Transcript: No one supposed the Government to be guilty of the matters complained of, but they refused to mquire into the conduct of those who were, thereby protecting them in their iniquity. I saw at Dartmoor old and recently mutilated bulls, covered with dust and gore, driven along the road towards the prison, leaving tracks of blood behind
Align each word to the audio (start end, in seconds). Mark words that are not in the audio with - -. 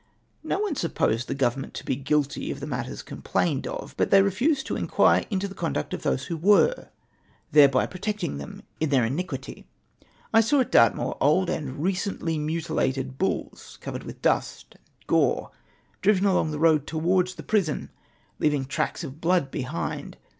No 0.43 0.57
one 0.57 0.73
supposed 0.75 1.27
the 1.27 1.35
Government 1.35 1.75
to 1.75 1.85
be 1.85 1.95
guilty 1.95 2.49
of 2.49 2.59
the 2.59 2.65
matters 2.65 3.03
complained 3.03 3.67
of, 3.67 3.93
but 3.97 4.09
they 4.09 4.23
refused 4.23 4.65
to 4.65 4.73
mquire 4.73 5.27
into 5.29 5.47
the 5.47 5.53
conduct 5.53 5.93
of 5.93 6.01
those 6.01 6.23
who 6.25 6.37
were, 6.37 6.87
thereby 7.51 7.85
protecting 7.85 8.37
them 8.39 8.63
in 8.79 8.89
their 8.89 9.05
iniquity. 9.05 9.67
I 10.33 10.41
saw 10.41 10.61
at 10.61 10.71
Dartmoor 10.71 11.17
old 11.21 11.51
and 11.51 11.83
recently 11.83 12.39
mutilated 12.39 13.19
bulls, 13.19 13.77
covered 13.79 14.01
with 14.01 14.23
dust 14.23 14.69
and 14.73 14.81
gore, 15.05 15.51
driven 16.01 16.25
along 16.25 16.49
the 16.49 16.57
road 16.57 16.87
towards 16.87 17.35
the 17.35 17.43
prison, 17.43 17.91
leaving 18.39 18.65
tracks 18.65 19.03
of 19.03 19.21
blood 19.21 19.51
behind 19.51 20.17